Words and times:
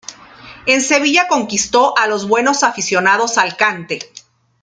En 0.65 0.81
Sevilla 0.81 1.27
conquistó 1.27 1.95
a 1.95 2.07
los 2.07 2.27
buenos 2.27 2.63
aficionados 2.63 3.37
al 3.37 3.55
cante. 3.55 3.99